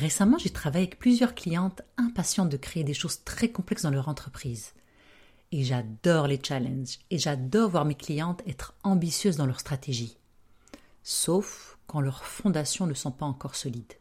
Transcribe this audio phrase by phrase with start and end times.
[0.00, 4.08] Récemment, j'ai travaillé avec plusieurs clientes impatientes de créer des choses très complexes dans leur
[4.08, 4.72] entreprise.
[5.52, 10.16] Et j'adore les challenges et j'adore voir mes clientes être ambitieuses dans leur stratégie.
[11.02, 13.92] Sauf quand leurs fondations ne sont pas encore solides.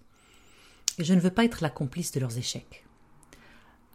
[1.00, 2.86] Et je ne veux pas être la complice de leurs échecs.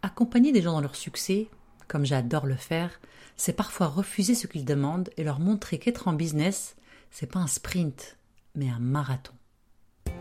[0.03, 1.49] Accompagner des gens dans leur succès,
[1.87, 2.99] comme j'adore le faire,
[3.35, 6.75] c'est parfois refuser ce qu'ils demandent et leur montrer qu'être en business,
[7.09, 8.15] c'est pas un sprint,
[8.53, 9.33] mais un marathon.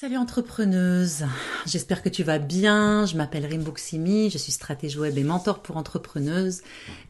[0.00, 1.26] Salut entrepreneuse,
[1.66, 3.04] j'espère que tu vas bien.
[3.04, 6.62] Je m'appelle Rimbuksimi, je suis stratège web et mentor pour entrepreneuses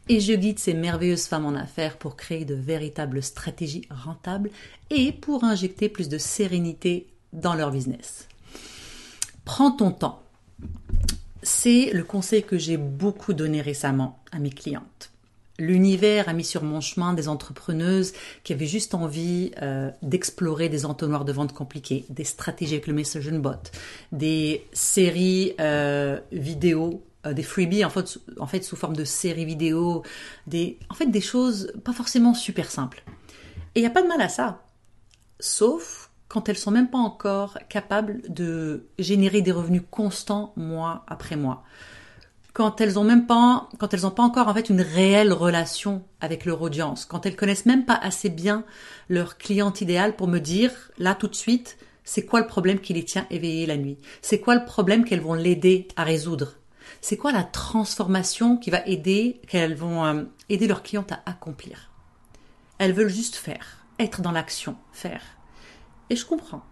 [0.09, 4.49] et je guide ces merveilleuses femmes en affaires pour créer de véritables stratégies rentables
[4.89, 8.27] et pour injecter plus de sérénité dans leur business.
[9.45, 10.21] Prends ton temps.
[11.43, 15.10] C'est le conseil que j'ai beaucoup donné récemment à mes clientes.
[15.61, 20.87] L'univers a mis sur mon chemin des entrepreneuses qui avaient juste envie euh, d'explorer des
[20.87, 23.51] entonnoirs de vente compliqués, des stratégies avec le message bot,
[24.11, 30.01] des séries euh, vidéo, euh, des freebies en fait, sous forme de séries vidéo,
[30.47, 33.03] des, en fait des choses pas forcément super simples.
[33.75, 34.63] Et il n'y a pas de mal à ça,
[35.39, 41.35] sauf quand elles sont même pas encore capables de générer des revenus constants mois après
[41.35, 41.63] mois
[42.53, 46.03] quand elles ont même pas, quand elles n'ont pas encore en fait une réelle relation
[46.19, 48.65] avec leur audience, quand elles connaissent même pas assez bien
[49.09, 52.93] leur cliente idéal pour me dire là tout de suite, c'est quoi le problème qui
[52.93, 56.55] les tient éveillés la nuit, c'est quoi le problème qu'elles vont l'aider à résoudre,
[56.99, 61.91] c'est quoi la transformation qui va aider, qu'elles vont euh, aider leurs clientes à accomplir?
[62.79, 65.21] Elles veulent juste faire, être dans l'action, faire.
[66.09, 66.63] Et je comprends.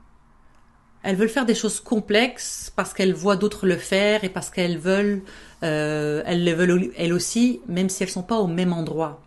[1.02, 4.78] Elles veulent faire des choses complexes parce qu'elles voient d'autres le faire et parce qu'elles
[4.78, 5.22] veulent,
[5.64, 9.22] euh, elles le veulent elles aussi, même si elles sont pas au même endroit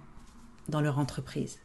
[0.69, 1.58] dans leur entreprise.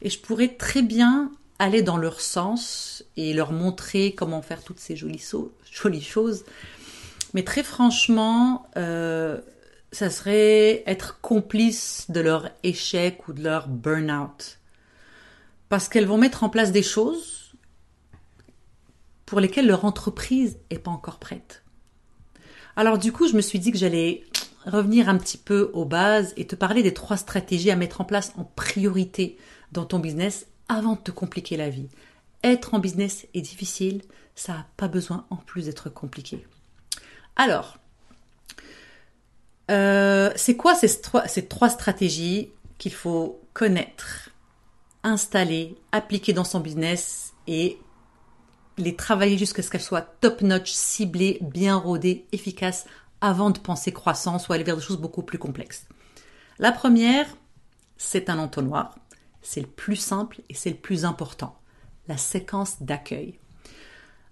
[0.00, 4.80] Et je pourrais très bien aller dans leur sens et leur montrer comment faire toutes
[4.80, 5.24] ces jolies,
[5.70, 6.44] jolies choses.
[7.34, 9.40] Mais très franchement, euh,
[9.90, 14.58] ça serait être complice de leur échec ou de leur burn-out.
[15.68, 17.41] Parce qu'elles vont mettre en place des choses
[19.32, 21.62] pour lesquelles leur entreprise n'est pas encore prête.
[22.76, 24.24] Alors du coup, je me suis dit que j'allais
[24.66, 28.04] revenir un petit peu aux bases et te parler des trois stratégies à mettre en
[28.04, 29.38] place en priorité
[29.72, 31.88] dans ton business avant de te compliquer la vie.
[32.44, 34.02] Être en business est difficile,
[34.34, 36.46] ça n'a pas besoin en plus d'être compliqué.
[37.34, 37.78] Alors,
[39.70, 44.28] euh, c'est quoi ces trois stratégies qu'il faut connaître,
[45.04, 47.78] installer, appliquer dans son business et
[48.82, 52.86] les travailler jusqu'à ce qu'elles soient top-notch, ciblées, bien rodées, efficaces,
[53.20, 55.86] avant de penser croissance ou aller vers des choses beaucoup plus complexes.
[56.58, 57.26] La première,
[57.96, 58.96] c'est un entonnoir.
[59.40, 61.56] C'est le plus simple et c'est le plus important.
[62.08, 63.38] La séquence d'accueil.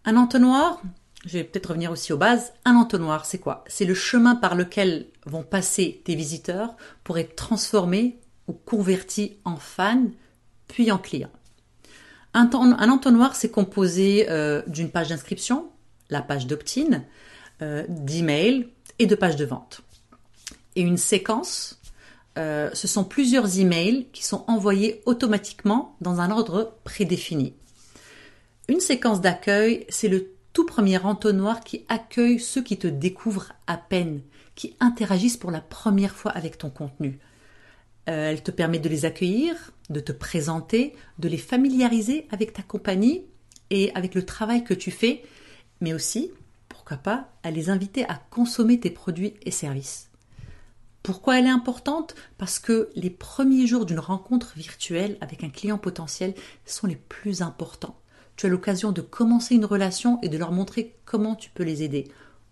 [0.05, 0.83] Un entonnoir,
[1.25, 2.53] je vais peut-être revenir aussi aux bases.
[2.65, 3.65] Un entonnoir, c'est quoi?
[3.69, 8.19] C'est le chemin par lequel vont passer tes visiteurs pour être transformés
[8.49, 10.11] ou convertis en fans,
[10.67, 11.31] puis en clients.
[12.33, 12.49] Un,
[12.91, 15.69] entonnoir, c'est composé euh, d'une page d'inscription,
[16.11, 17.03] la page d'opt-in,
[17.63, 17.85] euh,
[18.99, 19.81] et de pages de vente.
[20.77, 21.81] Et une séquence,
[22.39, 27.55] euh, ce sont plusieurs emails qui sont envoyés automatiquement dans un ordre prédéfini.
[28.69, 33.77] Une séquence d'accueil, c'est le tout premier entonnoir qui accueille ceux qui te découvrent à
[33.77, 34.21] peine,
[34.55, 37.19] qui interagissent pour la première fois avec ton contenu.
[38.11, 39.55] Euh, elle te permet de les accueillir,
[39.89, 43.23] de te présenter, de les familiariser avec ta compagnie
[43.71, 45.23] et avec le travail que tu fais,
[45.81, 46.33] mais aussi,
[46.69, 50.11] pourquoi pas, à les inviter à consommer tes produits et services.
[51.05, 52.17] Pourquoi elle est importante?
[52.37, 56.35] Parce que les premiers jours d'une rencontre virtuelle avec un client potentiel
[56.67, 57.97] sont les plus importants.
[58.35, 61.85] Tu as l'occasion de commencer une relation et de leur montrer comment tu peux les
[61.85, 62.09] aider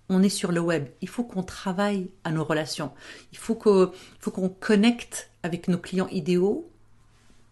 [0.08, 0.88] on est sur le web.
[1.00, 2.92] Il faut qu'on travaille à nos relations.
[3.32, 6.70] Il faut qu'on connecte avec nos clients idéaux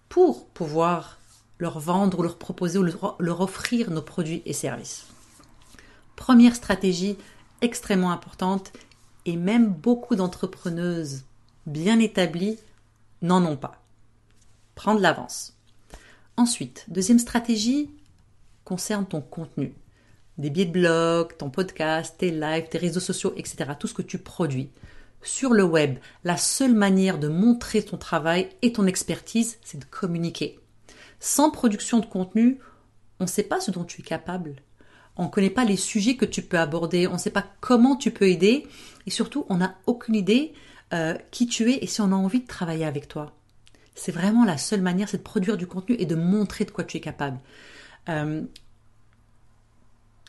[0.08, 1.18] pour pouvoir
[1.58, 5.06] leur vendre ou leur proposer ou leur, offrir nos produits et services.
[6.14, 7.16] Première stratégie
[7.60, 8.72] extrêmement importante
[9.24, 11.24] et même beaucoup d'entrepreneuses
[11.66, 12.58] bien établies
[13.22, 13.82] n'en ont pas.
[14.74, 15.54] Prendre l'avance.
[16.36, 17.90] Ensuite, deuxième stratégie
[18.64, 19.74] concerne ton contenu
[20.38, 23.70] des billets de blog, ton podcast, tes lives, tes réseaux sociaux, etc.
[23.78, 24.70] Tout ce que tu produis.
[25.22, 29.84] Sur le web, la seule manière de montrer ton travail et ton expertise, c'est de
[29.84, 30.60] communiquer.
[31.18, 32.58] Sans production de contenu,
[33.18, 34.56] on ne sait pas ce dont tu es capable.
[35.16, 37.96] On ne connaît pas les sujets que tu peux aborder, on ne sait pas comment
[37.96, 38.66] tu peux aider,
[39.06, 40.52] et surtout, on n'a aucune idée
[40.92, 43.32] euh, qui tu es et si on a envie de travailler avec toi.
[43.94, 46.84] C'est vraiment la seule manière, c'est de produire du contenu et de montrer de quoi
[46.84, 47.40] tu es capable.
[48.10, 48.42] Euh,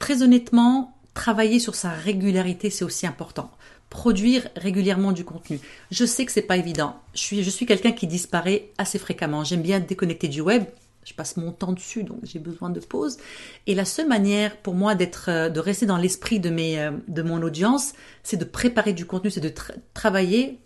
[0.07, 3.51] très honnêtement, travailler sur sa régularité, c'est aussi important.
[3.89, 5.59] Produire régulièrement du contenu.
[5.91, 6.95] Je sais que c'est pas évident.
[7.13, 9.43] Je suis, quelqu'un qui disparaît assez fréquemment.
[9.43, 10.63] J'aime bien déconnecter du web
[11.03, 13.17] je passe mon temps dessus, donc j'ai besoin de pause.
[13.65, 16.91] Et la seule manière pour moi d'être, euh, de rester dans l'esprit de mes, euh,
[17.07, 17.93] de mon audience,
[18.23, 19.53] c'est de préparer du contenu, c'est de
[19.93, 20.59] travailler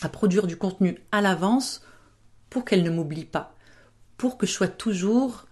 [0.00, 1.82] à produire du contenu à l'avance
[2.48, 3.54] pour qu'elles ne m'oublient pas,
[4.16, 5.46] pour que je sois toujours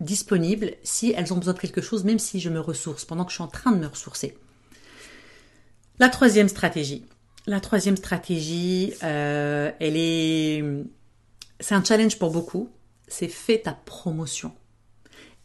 [0.00, 3.30] disponible si elles ont besoin de quelque chose, même si je me ressource, pendant que
[3.30, 4.36] je suis en train de me ressourcer.
[5.98, 7.06] La troisième stratégie.
[7.46, 10.64] La troisième stratégie, euh, elle est,
[11.60, 12.70] c'est un challenge pour beaucoup
[13.08, 14.52] c'est fait ta promotion.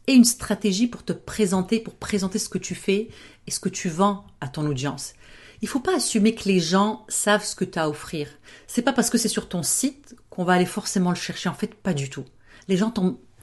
[0.08, 3.10] Et une stratégie pour te présenter, pour présenter ce que tu fais
[3.48, 5.14] et ce que tu vends à ton audience.
[5.62, 8.28] Il faut pas assumer que les gens savent ce que tu as à offrir.
[8.66, 11.50] C'est pas parce que c'est sur ton site qu'on va aller forcément le chercher.
[11.50, 12.26] En fait, pas du tout.
[12.68, 12.90] Les gens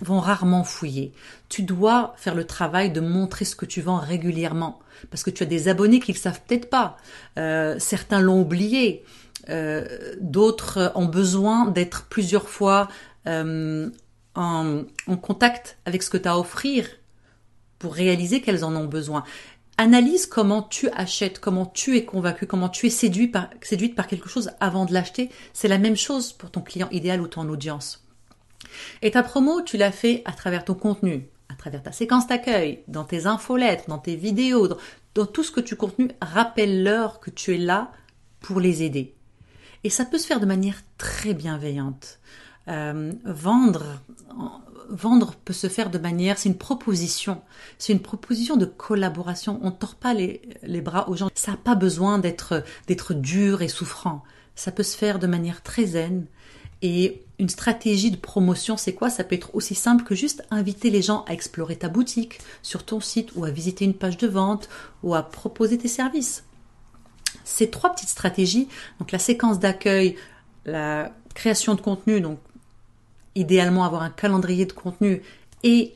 [0.01, 1.13] vont rarement fouiller.
[1.49, 4.79] Tu dois faire le travail de montrer ce que tu vends régulièrement.
[5.11, 6.97] Parce que tu as des abonnés qui ne le savent peut-être pas.
[7.39, 9.05] Euh, certains l'ont oublié.
[9.49, 12.89] Euh, d'autres ont besoin d'être plusieurs fois
[13.27, 13.89] euh,
[14.35, 14.85] en,
[15.23, 16.87] contact avec ce que tu as à offrir
[17.79, 19.25] pour réaliser qu'elles en ont besoin.
[19.79, 23.31] Analyse comment tu achètes, comment tu es convaincu, comment tu es séduit
[23.63, 25.31] séduite par quelque chose avant de l'acheter.
[25.53, 28.08] C'est la même chose pour ton client idéal ou ton audience.
[29.03, 32.83] Et ta promo, tu l'as fait à travers ton contenu, à travers ta séquence d'accueil,
[32.89, 34.69] dans tes infolettres, dans tes vidéos,
[35.15, 36.11] dans, tout ce que tu contenu.
[36.21, 37.91] Rappelle-leur que tu es là
[38.41, 39.15] pour les aider.
[39.85, 42.19] Et ça peut se faire de manière très bienveillante.
[42.69, 44.01] Euh, vendre,
[44.89, 47.43] vendre peut se faire de manière, c'est une proposition,
[47.79, 49.59] c'est une proposition de collaboration.
[49.63, 50.41] On ne tord pas les,
[50.83, 51.31] bras aux gens.
[51.35, 54.23] Ça n'a pas besoin d'être dur et souffrant.
[54.55, 56.27] Ça peut se faire de manière très zen.
[56.83, 59.11] Et une stratégie de promotion, c'est quoi?
[59.11, 62.85] Ça peut être aussi simple que juste inviter les gens à explorer ta boutique sur
[62.85, 64.69] ton site ou à visiter une page de vente
[65.03, 66.45] ou à proposer tes services.
[67.45, 70.17] Ces trois petites stratégies, donc la séquence d'accueil,
[70.65, 72.39] la création de contenu, donc
[73.35, 75.23] idéalement avoir un calendrier de contenu
[75.63, 75.95] et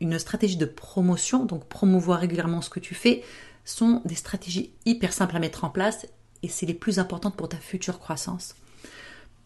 [0.00, 3.22] une stratégie de promotion, donc promouvoir régulièrement ce que tu fais,
[3.64, 6.06] sont des stratégies hyper simples à mettre en place
[6.42, 8.54] et c'est les plus importantes pour ta future croissance.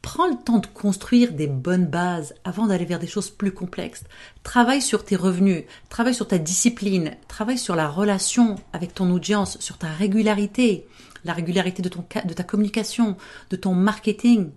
[0.03, 4.05] Prends le temps de construire des bonnes bases avant d'aller vers des choses plus complexes.
[4.43, 9.59] Travaille sur tes revenus, travaille sur ta discipline, travaille sur la relation avec ton audience,
[9.61, 10.87] sur ta régularité,
[11.25, 13.17] la régularité de, ton, de ta communication,
[13.51, 14.51] de ton marketing,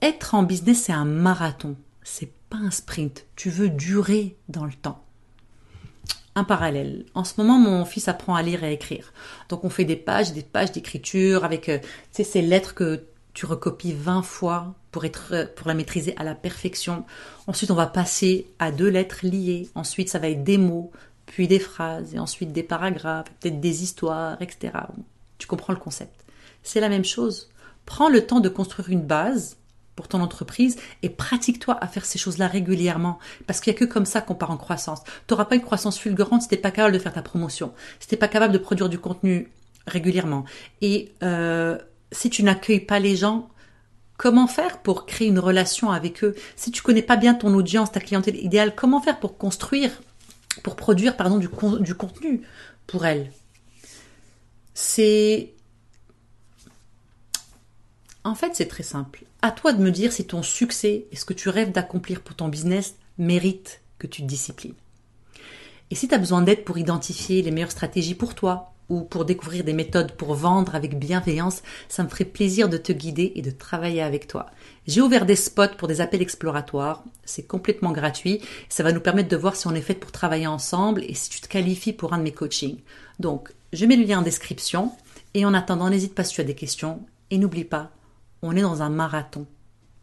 [0.00, 3.26] être en business, c'est un marathon, c'est pas un sprint.
[3.34, 5.04] Tu veux durer dans le temps.
[6.36, 7.04] Un parallèle.
[7.14, 9.12] En ce moment, mon fils apprend à lire et à écrire.
[9.48, 11.78] Donc, on fait des pages, des pages d'écriture avec euh,
[12.12, 13.04] ces lettres que
[13.38, 17.04] tu recopies 20 fois pour, être, pour la maîtriser à la perfection.
[17.46, 19.68] Ensuite, on va passer à deux lettres liées.
[19.76, 20.90] Ensuite, ça va être des mots,
[21.24, 24.72] puis des phrases, et ensuite des paragraphes, peut-être des histoires, etc.
[25.38, 26.24] Tu comprends le concept.
[26.64, 27.48] C'est la même chose.
[27.86, 29.56] Prends le temps de construire une base
[29.94, 33.84] pour ton entreprise et pratique-toi à faire ces choses-là régulièrement parce qu'il n'y a que
[33.84, 35.04] comme ça qu'on part en croissance.
[35.04, 37.72] Tu n'auras pas une croissance fulgurante si tu n'es pas capable de faire ta promotion,
[38.00, 39.52] si tu n'es pas capable de produire du contenu
[39.86, 40.44] régulièrement.
[40.82, 41.78] Et euh,
[42.12, 43.48] si tu n'accueilles pas les gens,
[44.16, 46.34] comment faire pour créer une relation avec eux?
[46.56, 50.02] Si tu connais pas bien ton audience, ta clientèle idéale, comment faire pour construire,
[50.62, 52.42] pour produire pardon du, contenu
[52.86, 53.32] pour elles
[54.74, 55.52] C'est
[58.24, 59.24] en fait, c'est très simple.
[59.40, 62.36] À toi de me dire si ton succès et ce que tu rêves d'accomplir pour
[62.36, 64.74] ton business mérite que tu te disciplines.
[65.90, 69.24] Et si tu as besoin d'aide pour identifier les meilleures stratégies pour toi ou pour
[69.24, 73.42] découvrir des méthodes pour vendre avec bienveillance, ça me ferait plaisir de te guider et
[73.42, 74.46] de travailler avec toi.
[74.86, 79.28] J'ai ouvert des spots pour des appels exploratoires, c'est complètement gratuit, ça va nous permettre
[79.28, 82.12] de voir si on est fait pour travailler ensemble et si tu te qualifies pour
[82.12, 82.80] un de mes coachings.
[83.18, 84.92] Donc, je mets le lien en description
[85.34, 87.90] et en attendant, n'hésite pas si tu as des questions et n'oublie pas,
[88.42, 89.46] on est dans un marathon.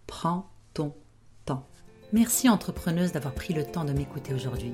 [0.08, 0.94] Prends ton
[1.46, 1.66] temps.
[2.14, 4.74] Merci entrepreneuse d'avoir pris le temps de m'écouter aujourd'hui.